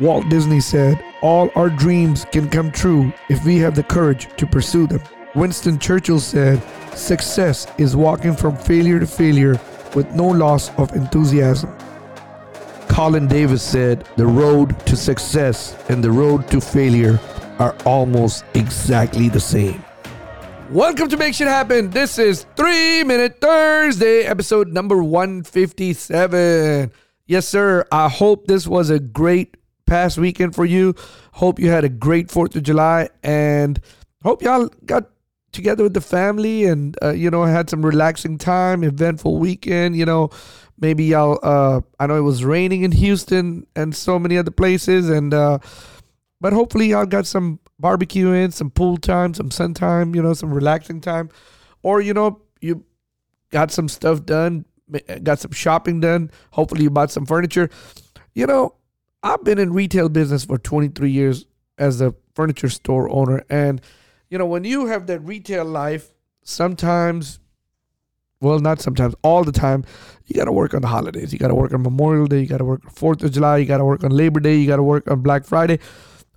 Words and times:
Walt 0.00 0.28
Disney 0.28 0.60
said, 0.60 1.04
All 1.22 1.50
our 1.56 1.68
dreams 1.68 2.24
can 2.30 2.48
come 2.48 2.70
true 2.70 3.12
if 3.28 3.44
we 3.44 3.58
have 3.58 3.74
the 3.74 3.82
courage 3.82 4.28
to 4.36 4.46
pursue 4.46 4.86
them. 4.86 5.02
Winston 5.34 5.76
Churchill 5.76 6.20
said, 6.20 6.62
Success 6.96 7.66
is 7.78 7.96
walking 7.96 8.36
from 8.36 8.56
failure 8.56 9.00
to 9.00 9.08
failure 9.08 9.60
with 9.96 10.08
no 10.12 10.28
loss 10.28 10.70
of 10.78 10.92
enthusiasm. 10.92 11.76
Colin 12.88 13.26
Davis 13.26 13.60
said, 13.60 14.06
The 14.16 14.24
road 14.26 14.78
to 14.86 14.94
success 14.94 15.76
and 15.88 16.04
the 16.04 16.12
road 16.12 16.46
to 16.52 16.60
failure 16.60 17.18
are 17.58 17.74
almost 17.84 18.44
exactly 18.54 19.28
the 19.28 19.40
same. 19.40 19.84
Welcome 20.70 21.08
to 21.08 21.16
Make 21.16 21.34
Shit 21.34 21.48
Happen. 21.48 21.90
This 21.90 22.20
is 22.20 22.46
3 22.54 23.02
Minute 23.02 23.40
Thursday, 23.40 24.22
episode 24.26 24.68
number 24.68 25.02
157. 25.02 26.92
Yes, 27.26 27.48
sir. 27.48 27.84
I 27.90 28.08
hope 28.08 28.46
this 28.46 28.68
was 28.68 28.90
a 28.90 29.00
great 29.00 29.56
past 29.88 30.18
weekend 30.18 30.54
for 30.54 30.64
you. 30.64 30.94
Hope 31.32 31.58
you 31.58 31.70
had 31.70 31.84
a 31.84 31.88
great 31.88 32.28
4th 32.28 32.54
of 32.54 32.62
July 32.62 33.08
and 33.22 33.80
hope 34.22 34.42
y'all 34.42 34.68
got 34.84 35.10
together 35.52 35.82
with 35.82 35.94
the 35.94 36.00
family 36.00 36.66
and, 36.66 36.96
uh, 37.02 37.10
you 37.10 37.30
know, 37.30 37.42
had 37.44 37.70
some 37.70 37.84
relaxing 37.84 38.38
time, 38.38 38.84
eventful 38.84 39.38
weekend. 39.38 39.96
You 39.96 40.04
know, 40.04 40.30
maybe 40.78 41.04
y'all, 41.04 41.38
uh, 41.42 41.80
I 41.98 42.06
know 42.06 42.16
it 42.16 42.22
was 42.22 42.44
raining 42.44 42.82
in 42.82 42.92
Houston 42.92 43.66
and 43.74 43.96
so 43.96 44.18
many 44.18 44.36
other 44.36 44.50
places. 44.50 45.08
And, 45.08 45.32
uh, 45.32 45.58
but 46.40 46.52
hopefully 46.52 46.88
y'all 46.88 47.06
got 47.06 47.26
some 47.26 47.58
barbecue 47.80 48.32
in, 48.32 48.50
some 48.50 48.70
pool 48.70 48.98
time, 48.98 49.34
some 49.34 49.50
sun 49.50 49.74
time, 49.74 50.14
you 50.14 50.22
know, 50.22 50.34
some 50.34 50.52
relaxing 50.52 51.00
time. 51.00 51.30
Or, 51.82 52.00
you 52.00 52.12
know, 52.12 52.42
you 52.60 52.84
got 53.50 53.70
some 53.70 53.88
stuff 53.88 54.24
done, 54.26 54.66
got 55.22 55.38
some 55.38 55.52
shopping 55.52 56.00
done. 56.00 56.30
Hopefully 56.50 56.82
you 56.82 56.90
bought 56.90 57.10
some 57.10 57.24
furniture. 57.24 57.70
You 58.34 58.46
know, 58.46 58.74
I've 59.22 59.44
been 59.44 59.58
in 59.58 59.72
retail 59.72 60.08
business 60.08 60.44
for 60.44 60.58
23 60.58 61.10
years 61.10 61.46
as 61.76 62.00
a 62.00 62.14
furniture 62.34 62.68
store 62.68 63.08
owner. 63.10 63.44
And, 63.50 63.80
you 64.30 64.38
know, 64.38 64.46
when 64.46 64.64
you 64.64 64.86
have 64.86 65.06
that 65.08 65.20
retail 65.20 65.64
life, 65.64 66.12
sometimes, 66.42 67.40
well, 68.40 68.58
not 68.60 68.80
sometimes, 68.80 69.14
all 69.22 69.44
the 69.44 69.52
time, 69.52 69.84
you 70.26 70.36
got 70.36 70.44
to 70.44 70.52
work 70.52 70.74
on 70.74 70.82
the 70.82 70.88
holidays. 70.88 71.32
You 71.32 71.38
got 71.38 71.48
to 71.48 71.54
work 71.54 71.72
on 71.72 71.82
Memorial 71.82 72.26
Day. 72.26 72.40
You 72.40 72.46
got 72.46 72.58
to 72.58 72.64
work 72.64 72.84
on 72.84 72.92
4th 72.92 73.24
of 73.24 73.32
July. 73.32 73.58
You 73.58 73.66
got 73.66 73.78
to 73.78 73.84
work 73.84 74.04
on 74.04 74.10
Labor 74.10 74.40
Day. 74.40 74.56
You 74.56 74.66
got 74.66 74.76
to 74.76 74.82
work 74.82 75.10
on 75.10 75.20
Black 75.20 75.44
Friday. 75.44 75.78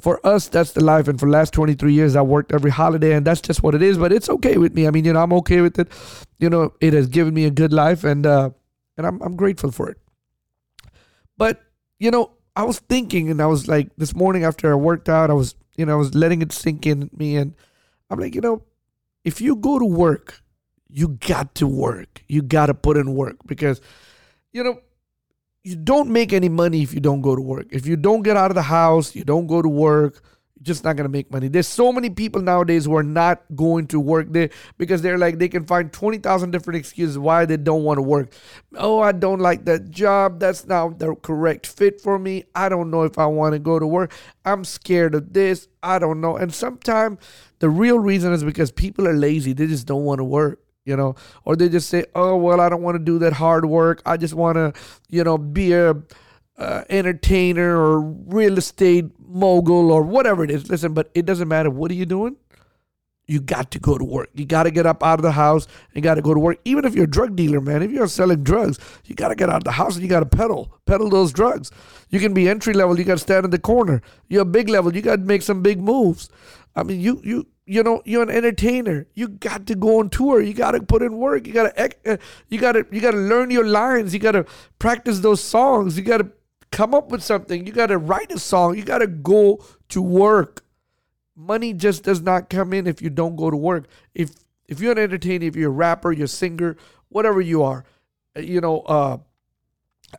For 0.00 0.24
us, 0.24 0.46
that's 0.46 0.72
the 0.72 0.84
life. 0.84 1.08
And 1.08 1.18
for 1.18 1.26
the 1.26 1.32
last 1.32 1.52
23 1.52 1.92
years, 1.92 2.14
I 2.14 2.22
worked 2.22 2.52
every 2.52 2.70
holiday, 2.70 3.14
and 3.14 3.26
that's 3.26 3.40
just 3.40 3.64
what 3.64 3.74
it 3.74 3.82
is. 3.82 3.98
But 3.98 4.12
it's 4.12 4.28
okay 4.28 4.56
with 4.56 4.72
me. 4.74 4.86
I 4.86 4.92
mean, 4.92 5.04
you 5.04 5.12
know, 5.12 5.22
I'm 5.22 5.32
okay 5.32 5.60
with 5.60 5.76
it. 5.80 5.88
You 6.38 6.48
know, 6.48 6.72
it 6.80 6.92
has 6.92 7.08
given 7.08 7.34
me 7.34 7.46
a 7.46 7.50
good 7.50 7.72
life, 7.72 8.04
and 8.04 8.24
uh, 8.24 8.50
and 8.96 9.06
I'm, 9.06 9.20
I'm 9.22 9.36
grateful 9.36 9.72
for 9.72 9.88
it. 9.88 9.96
But, 11.36 11.60
you 11.98 12.10
know, 12.10 12.32
I 12.58 12.64
was 12.64 12.80
thinking, 12.80 13.30
and 13.30 13.40
I 13.40 13.46
was 13.46 13.68
like, 13.68 13.94
this 13.98 14.16
morning 14.16 14.42
after 14.42 14.68
I 14.72 14.74
worked 14.74 15.08
out, 15.08 15.30
I 15.30 15.32
was, 15.34 15.54
you 15.76 15.86
know, 15.86 15.92
I 15.92 15.96
was 15.96 16.16
letting 16.16 16.42
it 16.42 16.50
sink 16.50 16.86
in 16.86 17.08
me, 17.16 17.36
and 17.36 17.54
I'm 18.10 18.18
like, 18.18 18.34
you 18.34 18.40
know, 18.40 18.64
if 19.22 19.40
you 19.40 19.54
go 19.54 19.78
to 19.78 19.84
work, 19.84 20.42
you 20.88 21.06
got 21.06 21.54
to 21.54 21.68
work. 21.68 22.24
You 22.26 22.42
got 22.42 22.66
to 22.66 22.74
put 22.74 22.96
in 22.96 23.14
work 23.14 23.36
because, 23.46 23.80
you 24.52 24.64
know, 24.64 24.80
you 25.62 25.76
don't 25.76 26.10
make 26.10 26.32
any 26.32 26.48
money 26.48 26.82
if 26.82 26.92
you 26.92 26.98
don't 26.98 27.20
go 27.20 27.36
to 27.36 27.40
work. 27.40 27.66
If 27.70 27.86
you 27.86 27.96
don't 27.96 28.22
get 28.22 28.36
out 28.36 28.50
of 28.50 28.56
the 28.56 28.62
house, 28.62 29.14
you 29.14 29.22
don't 29.22 29.46
go 29.46 29.62
to 29.62 29.68
work, 29.68 30.24
just 30.62 30.84
not 30.84 30.96
gonna 30.96 31.08
make 31.08 31.30
money. 31.30 31.48
There's 31.48 31.68
so 31.68 31.92
many 31.92 32.10
people 32.10 32.42
nowadays 32.42 32.84
who 32.84 32.96
are 32.96 33.02
not 33.02 33.42
going 33.54 33.86
to 33.88 34.00
work 34.00 34.26
there 34.30 34.50
because 34.76 35.02
they're 35.02 35.18
like 35.18 35.38
they 35.38 35.48
can 35.48 35.64
find 35.64 35.92
twenty 35.92 36.18
thousand 36.18 36.50
different 36.50 36.78
excuses 36.78 37.18
why 37.18 37.44
they 37.44 37.56
don't 37.56 37.84
want 37.84 37.98
to 37.98 38.02
work. 38.02 38.32
Oh, 38.76 39.00
I 39.00 39.12
don't 39.12 39.40
like 39.40 39.64
that 39.66 39.90
job. 39.90 40.40
That's 40.40 40.66
not 40.66 40.98
the 40.98 41.14
correct 41.16 41.66
fit 41.66 42.00
for 42.00 42.18
me. 42.18 42.44
I 42.54 42.68
don't 42.68 42.90
know 42.90 43.02
if 43.02 43.18
I 43.18 43.26
want 43.26 43.54
to 43.54 43.58
go 43.58 43.78
to 43.78 43.86
work. 43.86 44.12
I'm 44.44 44.64
scared 44.64 45.14
of 45.14 45.32
this. 45.32 45.68
I 45.82 45.98
don't 45.98 46.20
know. 46.20 46.36
And 46.36 46.52
sometimes 46.52 47.18
the 47.58 47.70
real 47.70 47.98
reason 47.98 48.32
is 48.32 48.44
because 48.44 48.70
people 48.70 49.06
are 49.06 49.16
lazy. 49.16 49.52
They 49.52 49.66
just 49.66 49.86
don't 49.86 50.04
want 50.04 50.18
to 50.18 50.24
work 50.24 50.60
you 50.84 50.96
know, 50.96 51.14
or 51.44 51.54
they 51.54 51.68
just 51.68 51.90
say, 51.90 52.06
"Oh, 52.14 52.34
well, 52.36 52.62
I 52.62 52.70
don't 52.70 52.80
want 52.80 52.94
to 52.94 52.98
do 52.98 53.18
that 53.18 53.34
hard 53.34 53.66
work. 53.66 54.00
I 54.06 54.16
just 54.16 54.32
want 54.32 54.56
to, 54.56 54.72
you 55.10 55.22
know, 55.22 55.36
be 55.36 55.74
a 55.74 55.94
uh, 56.58 56.84
entertainer 56.90 57.76
or 57.76 58.00
real 58.00 58.58
estate 58.58 59.06
mogul 59.18 59.90
or 59.90 60.02
whatever 60.02 60.44
it 60.44 60.50
is." 60.50 60.68
Listen, 60.68 60.92
but 60.92 61.10
it 61.14 61.26
doesn't 61.26 61.48
matter. 61.48 61.70
What 61.70 61.90
are 61.90 61.94
you 61.94 62.06
doing? 62.06 62.36
You 63.28 63.40
got 63.42 63.70
to 63.72 63.78
go 63.78 63.98
to 63.98 64.04
work. 64.04 64.30
You 64.34 64.46
got 64.46 64.62
to 64.62 64.70
get 64.70 64.86
up 64.86 65.04
out 65.04 65.18
of 65.18 65.22
the 65.22 65.32
house 65.32 65.66
and 65.94 66.02
got 66.02 66.14
to 66.14 66.22
go 66.22 66.32
to 66.32 66.40
work. 66.40 66.58
Even 66.64 66.86
if 66.86 66.94
you're 66.94 67.04
a 67.04 67.10
drug 67.10 67.36
dealer, 67.36 67.60
man, 67.60 67.82
if 67.82 67.90
you're 67.90 68.08
selling 68.08 68.42
drugs, 68.42 68.78
you 69.04 69.14
got 69.14 69.28
to 69.28 69.34
get 69.34 69.50
out 69.50 69.56
of 69.56 69.64
the 69.64 69.72
house 69.72 69.96
and 69.96 70.02
you 70.02 70.08
got 70.08 70.20
to 70.20 70.26
peddle, 70.26 70.72
peddle 70.86 71.10
those 71.10 71.30
drugs. 71.30 71.70
You 72.08 72.20
can 72.20 72.32
be 72.32 72.48
entry 72.48 72.72
level. 72.72 72.98
You 72.98 73.04
got 73.04 73.18
to 73.18 73.22
stand 73.22 73.44
in 73.44 73.50
the 73.50 73.58
corner. 73.58 74.00
You're 74.28 74.46
big 74.46 74.70
level. 74.70 74.96
You 74.96 75.02
got 75.02 75.16
to 75.16 75.22
make 75.22 75.42
some 75.42 75.62
big 75.62 75.78
moves. 75.78 76.30
I 76.74 76.84
mean, 76.84 77.00
you 77.00 77.20
you 77.22 77.46
you 77.66 77.82
know 77.82 78.00
you're 78.06 78.22
an 78.22 78.30
entertainer 78.30 79.06
you 79.14 79.28
got 79.28 79.66
to 79.66 79.74
go 79.74 79.98
on 79.98 80.08
tour 80.08 80.40
you 80.40 80.54
got 80.54 80.70
to 80.70 80.80
put 80.80 81.02
in 81.02 81.18
work 81.18 81.46
you 81.46 81.52
got 81.52 81.74
to 81.74 82.12
uh, 82.12 82.16
you 82.48 82.58
got 82.58 82.72
to 82.72 82.86
you 82.90 83.00
got 83.00 83.10
to 83.10 83.18
learn 83.18 83.50
your 83.50 83.66
lines 83.66 84.14
you 84.14 84.18
got 84.18 84.32
to 84.32 84.46
practice 84.78 85.20
those 85.20 85.42
songs 85.42 85.98
you 85.98 86.02
got 86.02 86.18
to 86.18 86.30
come 86.70 86.94
up 86.94 87.10
with 87.10 87.22
something 87.22 87.66
you 87.66 87.72
got 87.72 87.86
to 87.86 87.98
write 87.98 88.30
a 88.32 88.38
song 88.38 88.76
you 88.76 88.84
got 88.84 88.98
to 88.98 89.06
go 89.06 89.64
to 89.88 90.02
work 90.02 90.64
money 91.36 91.72
just 91.72 92.02
does 92.02 92.20
not 92.20 92.50
come 92.50 92.72
in 92.72 92.86
if 92.86 93.00
you 93.00 93.10
don't 93.10 93.36
go 93.36 93.50
to 93.50 93.56
work 93.56 93.86
if 94.14 94.30
if 94.66 94.80
you're 94.80 94.92
an 94.92 94.98
entertainer 94.98 95.46
if 95.46 95.56
you're 95.56 95.70
a 95.70 95.72
rapper 95.72 96.12
you're 96.12 96.24
a 96.24 96.28
singer 96.28 96.76
whatever 97.08 97.40
you 97.40 97.62
are 97.62 97.84
uh, 98.36 98.40
you 98.40 98.60
know 98.60 98.80
uh, 98.80 99.16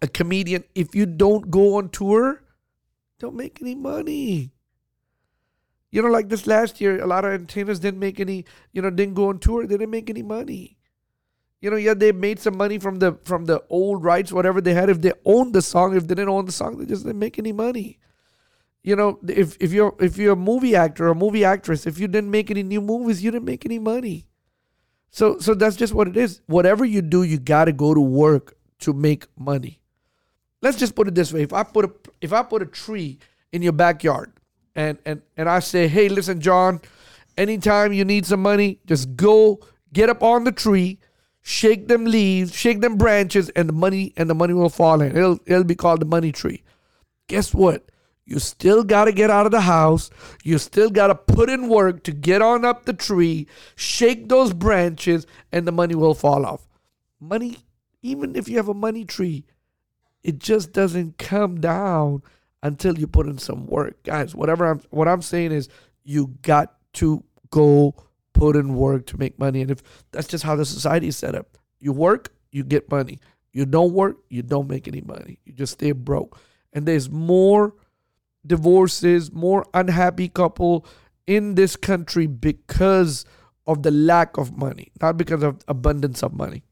a 0.00 0.08
comedian 0.08 0.64
if 0.74 0.94
you 0.94 1.06
don't 1.06 1.50
go 1.50 1.76
on 1.76 1.88
tour 1.88 2.42
don't 3.18 3.34
make 3.34 3.60
any 3.60 3.74
money 3.74 4.52
you 5.90 6.02
know, 6.02 6.08
like 6.08 6.28
this 6.28 6.46
last 6.46 6.80
year, 6.80 7.00
a 7.00 7.06
lot 7.06 7.24
of 7.24 7.32
entertainers 7.32 7.80
didn't 7.80 8.00
make 8.00 8.20
any, 8.20 8.44
you 8.72 8.82
know, 8.82 8.90
didn't 8.90 9.14
go 9.14 9.30
on 9.30 9.38
tour. 9.38 9.66
They 9.66 9.74
didn't 9.74 9.90
make 9.90 10.10
any 10.10 10.22
money. 10.22 10.77
You 11.60 11.70
know, 11.70 11.76
yeah, 11.76 11.94
they 11.94 12.12
made 12.12 12.38
some 12.38 12.56
money 12.56 12.78
from 12.78 13.00
the 13.00 13.18
from 13.24 13.46
the 13.46 13.62
old 13.68 14.04
rights, 14.04 14.32
whatever 14.32 14.60
they 14.60 14.74
had. 14.74 14.88
If 14.88 15.00
they 15.00 15.12
owned 15.24 15.54
the 15.54 15.62
song, 15.62 15.96
if 15.96 16.06
they 16.06 16.14
didn't 16.14 16.28
own 16.28 16.46
the 16.46 16.52
song, 16.52 16.78
they 16.78 16.86
just 16.86 17.04
didn't 17.04 17.18
make 17.18 17.38
any 17.38 17.52
money. 17.52 17.98
You 18.84 18.94
know, 18.94 19.18
if 19.26 19.56
if 19.60 19.72
you're 19.72 19.94
if 19.98 20.16
you're 20.18 20.34
a 20.34 20.36
movie 20.36 20.76
actor 20.76 21.08
or 21.08 21.10
a 21.10 21.14
movie 21.16 21.44
actress, 21.44 21.86
if 21.86 21.98
you 21.98 22.06
didn't 22.06 22.30
make 22.30 22.50
any 22.50 22.62
new 22.62 22.80
movies, 22.80 23.22
you 23.22 23.30
didn't 23.30 23.44
make 23.44 23.66
any 23.66 23.78
money. 23.78 24.28
So 25.10 25.38
so 25.38 25.54
that's 25.54 25.74
just 25.76 25.92
what 25.92 26.06
it 26.06 26.16
is. 26.16 26.40
Whatever 26.46 26.84
you 26.84 27.02
do, 27.02 27.24
you 27.24 27.38
gotta 27.38 27.72
go 27.72 27.92
to 27.92 28.00
work 28.00 28.56
to 28.80 28.92
make 28.92 29.26
money. 29.36 29.80
Let's 30.62 30.78
just 30.78 30.94
put 30.94 31.08
it 31.08 31.14
this 31.14 31.32
way: 31.32 31.42
if 31.42 31.52
I 31.52 31.64
put 31.64 31.84
a 31.84 31.92
if 32.20 32.32
I 32.32 32.44
put 32.44 32.62
a 32.62 32.66
tree 32.66 33.18
in 33.52 33.62
your 33.62 33.72
backyard 33.72 34.32
and 34.76 34.98
and 35.04 35.22
and 35.36 35.48
I 35.48 35.58
say, 35.58 35.88
hey, 35.88 36.08
listen, 36.08 36.40
John, 36.40 36.80
anytime 37.36 37.92
you 37.92 38.04
need 38.04 38.26
some 38.26 38.40
money, 38.40 38.78
just 38.86 39.16
go 39.16 39.60
get 39.92 40.08
up 40.08 40.22
on 40.22 40.44
the 40.44 40.52
tree, 40.52 40.98
shake 41.48 41.88
them 41.88 42.04
leaves, 42.04 42.54
shake 42.54 42.82
them 42.82 42.98
branches, 42.98 43.48
and 43.50 43.70
the 43.70 43.72
money 43.72 44.12
and 44.18 44.28
the 44.28 44.34
money 44.34 44.52
will 44.52 44.68
fall 44.68 45.00
in. 45.00 45.16
It'll 45.16 45.38
it'll 45.46 45.64
be 45.64 45.74
called 45.74 46.00
the 46.00 46.06
money 46.06 46.30
tree. 46.30 46.62
Guess 47.26 47.54
what? 47.54 47.90
You 48.26 48.38
still 48.38 48.84
got 48.84 49.06
to 49.06 49.12
get 49.12 49.30
out 49.30 49.46
of 49.46 49.52
the 49.52 49.62
house. 49.62 50.10
You 50.44 50.58
still 50.58 50.90
got 50.90 51.06
to 51.06 51.14
put 51.14 51.48
in 51.48 51.68
work 51.68 52.02
to 52.02 52.12
get 52.12 52.42
on 52.42 52.66
up 52.66 52.84
the 52.84 52.92
tree, 52.92 53.46
shake 53.76 54.28
those 54.28 54.52
branches, 54.52 55.26
and 55.50 55.66
the 55.66 55.72
money 55.72 55.94
will 55.94 56.12
fall 56.12 56.44
off. 56.44 56.68
Money, 57.18 57.56
even 58.02 58.36
if 58.36 58.46
you 58.46 58.58
have 58.58 58.68
a 58.68 58.74
money 58.74 59.06
tree, 59.06 59.46
it 60.22 60.38
just 60.38 60.72
doesn't 60.72 61.16
come 61.16 61.62
down 61.62 62.22
until 62.62 62.98
you 62.98 63.06
put 63.06 63.26
in 63.26 63.38
some 63.38 63.66
work. 63.66 64.02
Guys, 64.02 64.34
whatever 64.34 64.66
I'm 64.66 64.82
what 64.90 65.08
I'm 65.08 65.22
saying 65.22 65.52
is 65.52 65.70
you 66.04 66.34
got 66.42 66.74
to 66.94 67.24
go 67.48 67.94
put 68.38 68.56
in 68.56 68.74
work 68.74 69.06
to 69.06 69.18
make 69.18 69.38
money. 69.38 69.60
And 69.60 69.70
if 69.70 69.82
that's 70.12 70.28
just 70.28 70.44
how 70.44 70.56
the 70.56 70.64
society 70.64 71.08
is 71.08 71.16
set 71.16 71.34
up. 71.34 71.58
You 71.80 71.92
work, 71.92 72.32
you 72.52 72.64
get 72.64 72.90
money. 72.90 73.18
You 73.52 73.66
don't 73.66 73.92
work, 73.92 74.18
you 74.28 74.42
don't 74.42 74.68
make 74.68 74.86
any 74.86 75.00
money. 75.00 75.38
You 75.44 75.52
just 75.52 75.74
stay 75.74 75.92
broke. 75.92 76.38
And 76.72 76.86
there's 76.86 77.10
more 77.10 77.74
divorces, 78.46 79.32
more 79.32 79.66
unhappy 79.74 80.28
couple 80.28 80.86
in 81.26 81.54
this 81.54 81.76
country 81.76 82.26
because 82.26 83.24
of 83.66 83.82
the 83.82 83.90
lack 83.90 84.36
of 84.38 84.56
money, 84.56 84.92
not 85.00 85.16
because 85.16 85.42
of 85.42 85.58
abundance 85.68 86.22
of 86.22 86.32
money. 86.32 86.62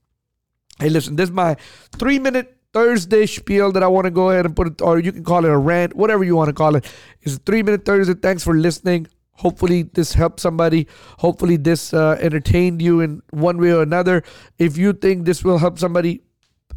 Hey, 0.79 0.89
listen, 0.89 1.17
this 1.17 1.29
is 1.29 1.35
my 1.35 1.57
three 1.99 2.19
minute 2.19 2.57
Thursday 2.73 3.27
spiel 3.27 3.73
that 3.73 3.83
I 3.83 3.89
want 3.89 4.05
to 4.05 4.11
go 4.11 4.31
ahead 4.31 4.47
and 4.47 4.55
put 4.55 4.67
it, 4.67 4.83
or 4.83 4.99
you 4.99 5.13
can 5.13 5.25
call 5.25 5.45
it 5.45 5.51
a 5.51 5.57
rant, 5.57 5.97
whatever 5.97 6.25
you 6.25 6.37
want 6.37 6.49
to 6.49 6.55
call 6.55 6.77
it. 6.77 6.85
It's 7.23 7.37
a 7.37 7.39
three 7.39 7.63
minute 7.63 7.85
Thursday. 7.85 8.15
Thanks 8.15 8.45
for 8.45 8.55
listening. 8.55 9.09
Hopefully, 9.39 9.83
this 9.83 10.15
helped 10.15 10.41
somebody. 10.41 10.87
Hopefully, 11.19 11.57
this 11.57 11.93
uh, 11.93 12.17
entertained 12.21 12.83
you 12.83 13.01
in 13.01 13.23
one 13.31 13.59
way 13.59 13.73
or 13.73 13.83
another. 13.83 14.23
If 14.59 14.77
you 14.77 14.93
think 14.93 15.25
this 15.25 15.45
will 15.45 15.59
help 15.59 15.79
somebody, 15.79 16.23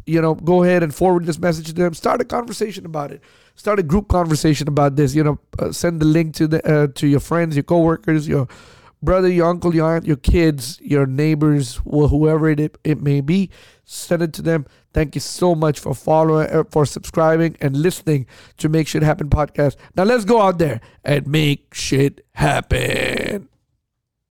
you 0.06 0.20
know, 0.20 0.34
go 0.34 0.62
ahead 0.62 0.82
and 0.82 0.94
forward 0.94 1.26
this 1.26 1.38
message 1.38 1.66
to 1.66 1.72
them. 1.74 1.94
Start 1.94 2.20
a 2.20 2.24
conversation 2.24 2.86
about 2.86 3.10
it. 3.10 3.22
Start 3.54 3.78
a 3.78 3.82
group 3.82 4.08
conversation 4.08 4.68
about 4.68 4.96
this. 4.96 5.14
You 5.14 5.24
know, 5.24 5.38
uh, 5.58 5.72
send 5.72 6.00
the 6.00 6.06
link 6.06 6.34
to 6.36 6.46
the 6.46 6.66
uh, 6.66 6.86
to 6.94 7.06
your 7.06 7.20
friends, 7.20 7.56
your 7.56 7.64
coworkers, 7.64 8.26
your 8.28 8.48
brother, 9.02 9.28
your 9.28 9.48
uncle, 9.48 9.74
your 9.74 9.94
aunt, 9.94 10.06
your 10.06 10.16
kids, 10.16 10.78
your 10.82 11.06
neighbors, 11.06 11.80
whoever 11.84 12.50
it, 12.50 12.78
it 12.84 13.00
may 13.00 13.20
be. 13.20 13.50
Send 13.84 14.22
it 14.22 14.32
to 14.34 14.42
them. 14.42 14.66
Thank 14.92 15.14
you 15.14 15.20
so 15.20 15.54
much 15.54 15.78
for 15.78 15.94
following, 15.94 16.48
uh, 16.50 16.64
for 16.70 16.84
subscribing, 16.84 17.56
and 17.60 17.76
listening 17.76 18.26
to 18.58 18.68
Make 18.68 18.88
Shit 18.88 19.02
Happen 19.02 19.28
podcast. 19.28 19.76
Now 19.96 20.04
let's 20.04 20.24
go 20.24 20.40
out 20.40 20.58
there 20.58 20.80
and 21.04 21.26
make 21.26 21.74
shit 21.74 22.24
happen. 22.32 23.48